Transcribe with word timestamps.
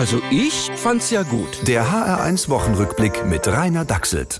Also 0.00 0.22
ich 0.30 0.70
fand's 0.76 1.10
ja 1.10 1.24
gut. 1.24 1.68
Der 1.68 1.84
HR1 1.84 2.48
Wochenrückblick 2.48 3.26
mit 3.26 3.46
Rainer 3.46 3.84
Dachselt. 3.84 4.38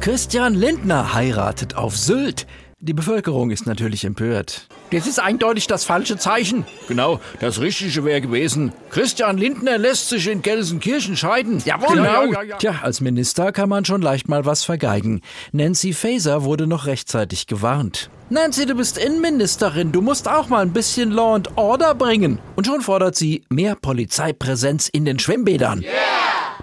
Christian 0.00 0.54
Lindner 0.54 1.14
heiratet 1.14 1.76
auf 1.76 1.96
Sylt. 1.96 2.48
Die 2.80 2.92
Bevölkerung 2.92 3.52
ist 3.52 3.68
natürlich 3.68 4.04
empört. 4.04 4.66
Das 4.90 5.06
ist 5.06 5.18
eindeutig 5.18 5.66
das 5.66 5.84
falsche 5.84 6.16
Zeichen. 6.16 6.64
Genau, 6.86 7.20
das 7.40 7.60
Richtige 7.60 8.04
wäre 8.04 8.20
gewesen. 8.20 8.72
Christian 8.90 9.36
Lindner 9.36 9.78
lässt 9.78 10.08
sich 10.08 10.28
in 10.28 10.42
Gelsenkirchen 10.42 11.16
scheiden. 11.16 11.60
Jawohl, 11.64 11.96
genau. 11.96 12.24
Ja, 12.24 12.32
ja, 12.32 12.42
ja. 12.42 12.56
Tja, 12.56 12.74
als 12.82 13.00
Minister 13.00 13.50
kann 13.50 13.68
man 13.68 13.84
schon 13.84 14.00
leicht 14.00 14.28
mal 14.28 14.44
was 14.44 14.64
vergeigen. 14.64 15.22
Nancy 15.52 15.92
Faeser 15.92 16.44
wurde 16.44 16.66
noch 16.66 16.86
rechtzeitig 16.86 17.46
gewarnt. 17.46 18.10
Nancy, 18.30 18.66
du 18.66 18.74
bist 18.74 18.98
Innenministerin. 18.98 19.92
Du 19.92 20.02
musst 20.02 20.28
auch 20.28 20.48
mal 20.48 20.62
ein 20.62 20.72
bisschen 20.72 21.10
Law 21.10 21.34
and 21.34 21.56
Order 21.56 21.94
bringen. 21.94 22.38
Und 22.54 22.66
schon 22.66 22.80
fordert 22.80 23.16
sie 23.16 23.44
mehr 23.48 23.74
Polizeipräsenz 23.74 24.88
in 24.88 25.04
den 25.04 25.18
Schwimmbädern. 25.18 25.82
Yeah! 25.82 25.92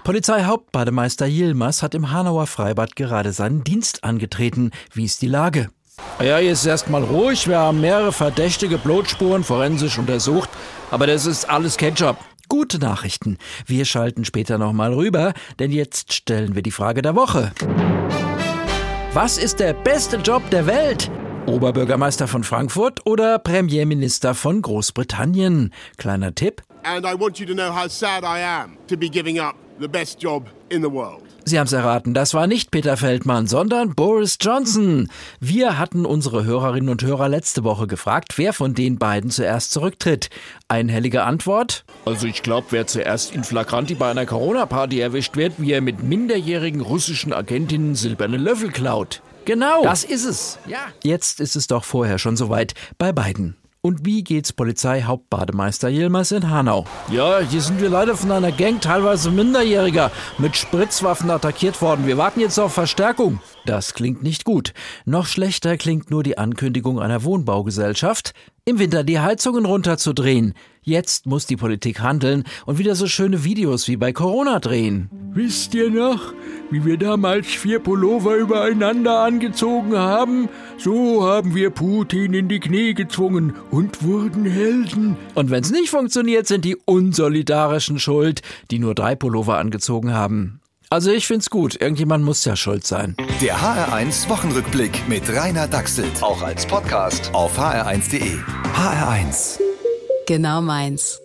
Polizeihauptbademeister 0.04 1.26
Yilmaz 1.26 1.82
hat 1.82 1.94
im 1.94 2.10
Hanauer 2.10 2.46
Freibad 2.46 2.94
gerade 2.96 3.32
seinen 3.32 3.64
Dienst 3.64 4.04
angetreten. 4.04 4.70
Wie 4.92 5.04
ist 5.04 5.22
die 5.22 5.28
Lage? 5.28 5.70
Ja, 6.20 6.38
jetzt 6.38 6.64
erstmal 6.64 7.02
ruhig. 7.02 7.48
Wir 7.48 7.58
haben 7.58 7.80
mehrere 7.80 8.12
verdächtige 8.12 8.78
Blutspuren 8.78 9.42
forensisch 9.42 9.98
untersucht, 9.98 10.48
aber 10.90 11.06
das 11.06 11.26
ist 11.26 11.50
alles 11.50 11.76
Ketchup. 11.76 12.16
Gute 12.48 12.78
Nachrichten. 12.78 13.38
Wir 13.66 13.84
schalten 13.84 14.24
später 14.24 14.56
nochmal 14.56 14.92
rüber, 14.94 15.32
denn 15.58 15.72
jetzt 15.72 16.12
stellen 16.12 16.54
wir 16.54 16.62
die 16.62 16.70
Frage 16.70 17.02
der 17.02 17.16
Woche. 17.16 17.52
Was 19.12 19.38
ist 19.38 19.60
der 19.60 19.72
beste 19.72 20.16
Job 20.16 20.48
der 20.50 20.66
Welt? 20.66 21.10
Oberbürgermeister 21.46 22.28
von 22.28 22.44
Frankfurt 22.44 23.04
oder 23.06 23.38
Premierminister 23.38 24.34
von 24.34 24.62
Großbritannien? 24.62 25.74
Kleiner 25.98 26.34
Tipp. 26.34 26.62
And 26.84 27.04
I 27.04 27.18
want 27.18 27.38
you 27.38 27.46
to 27.46 27.54
know 27.54 27.74
how 27.74 27.88
sad 27.90 28.22
I 28.22 28.40
am 28.42 28.78
to 28.88 28.96
be 28.96 29.08
giving 29.08 29.40
up 29.40 29.56
the 29.80 29.88
best 29.88 30.22
job 30.22 30.48
in 30.68 30.80
the 30.80 30.90
world. 30.90 31.23
Sie 31.46 31.58
haben 31.58 31.66
es 31.66 31.72
erraten, 31.74 32.14
das 32.14 32.32
war 32.32 32.46
nicht 32.46 32.70
Peter 32.70 32.96
Feldmann, 32.96 33.46
sondern 33.46 33.94
Boris 33.94 34.38
Johnson. 34.40 35.10
Wir 35.40 35.78
hatten 35.78 36.06
unsere 36.06 36.44
Hörerinnen 36.44 36.88
und 36.88 37.02
Hörer 37.02 37.28
letzte 37.28 37.64
Woche 37.64 37.86
gefragt, 37.86 38.38
wer 38.38 38.54
von 38.54 38.72
den 38.72 38.98
beiden 38.98 39.28
zuerst 39.28 39.70
zurücktritt. 39.72 40.30
Einhellige 40.68 41.22
Antwort? 41.22 41.84
Also 42.06 42.26
ich 42.26 42.42
glaube, 42.42 42.68
wer 42.70 42.86
zuerst 42.86 43.34
in 43.34 43.44
Flagranti 43.44 43.94
bei 43.94 44.10
einer 44.10 44.24
Corona-Party 44.24 44.98
erwischt 45.00 45.36
wird, 45.36 45.52
wie 45.58 45.72
er 45.72 45.82
mit 45.82 46.02
minderjährigen 46.02 46.80
russischen 46.80 47.34
Agentinnen 47.34 47.94
silberne 47.94 48.38
Löffel 48.38 48.70
klaut. 48.70 49.20
Genau. 49.44 49.82
Das 49.82 50.04
ist 50.04 50.24
es. 50.24 50.58
Ja. 50.66 50.78
Jetzt 51.02 51.40
ist 51.40 51.56
es 51.56 51.66
doch 51.66 51.84
vorher 51.84 52.18
schon 52.18 52.38
soweit 52.38 52.72
bei 52.96 53.12
beiden. 53.12 53.56
Und 53.84 54.06
wie 54.06 54.24
geht's 54.24 54.54
Polizeihauptbademeister 54.54 55.90
Yilmaz 55.90 56.30
in 56.30 56.48
Hanau? 56.48 56.86
Ja, 57.10 57.40
hier 57.40 57.60
sind 57.60 57.82
wir 57.82 57.90
leider 57.90 58.16
von 58.16 58.30
einer 58.30 58.50
Gang, 58.50 58.80
teilweise 58.80 59.30
Minderjähriger, 59.30 60.10
mit 60.38 60.56
Spritzwaffen 60.56 61.30
attackiert 61.30 61.82
worden. 61.82 62.06
Wir 62.06 62.16
warten 62.16 62.40
jetzt 62.40 62.58
auf 62.58 62.72
Verstärkung. 62.72 63.40
Das 63.66 63.92
klingt 63.92 64.22
nicht 64.22 64.46
gut. 64.46 64.72
Noch 65.04 65.26
schlechter 65.26 65.76
klingt 65.76 66.10
nur 66.10 66.22
die 66.22 66.38
Ankündigung 66.38 66.98
einer 66.98 67.24
Wohnbaugesellschaft, 67.24 68.32
im 68.64 68.78
Winter 68.78 69.04
die 69.04 69.20
Heizungen 69.20 69.66
runterzudrehen. 69.66 70.54
Jetzt 70.80 71.26
muss 71.26 71.44
die 71.44 71.56
Politik 71.56 72.00
handeln 72.00 72.44
und 72.64 72.78
wieder 72.78 72.94
so 72.94 73.06
schöne 73.06 73.44
Videos 73.44 73.86
wie 73.86 73.98
bei 73.98 74.14
Corona 74.14 74.60
drehen. 74.60 75.10
Wisst 75.34 75.74
ihr 75.74 75.90
noch, 75.90 76.32
wie 76.70 76.84
wir 76.84 76.96
damals 76.96 77.48
vier 77.48 77.80
Pullover 77.80 78.36
übereinander 78.36 79.18
angezogen 79.18 79.96
haben? 79.96 80.48
So 80.78 81.26
haben 81.26 81.56
wir 81.56 81.70
Putin 81.70 82.34
in 82.34 82.48
die 82.48 82.60
Knie 82.60 82.94
gezwungen 82.94 83.52
und 83.72 84.04
wurden 84.04 84.44
Helden. 84.44 85.16
Und 85.34 85.50
wenn's 85.50 85.72
nicht 85.72 85.90
funktioniert, 85.90 86.46
sind 86.46 86.64
die 86.64 86.76
Unsolidarischen 86.76 87.98
schuld, 87.98 88.42
die 88.70 88.78
nur 88.78 88.94
drei 88.94 89.16
Pullover 89.16 89.58
angezogen 89.58 90.14
haben. 90.14 90.60
Also 90.88 91.10
ich 91.10 91.26
find's 91.26 91.50
gut. 91.50 91.80
Irgendjemand 91.80 92.24
muss 92.24 92.44
ja 92.44 92.54
schuld 92.54 92.86
sein. 92.86 93.16
Der 93.42 93.56
HR1 93.56 94.28
Wochenrückblick 94.28 95.08
mit 95.08 95.28
Rainer 95.28 95.66
Dachselt. 95.66 96.22
Auch 96.22 96.42
als 96.42 96.64
Podcast 96.64 97.34
auf 97.34 97.58
hr1.de. 97.58 98.38
HR1. 98.76 99.58
Genau 100.28 100.62
meins. 100.62 101.23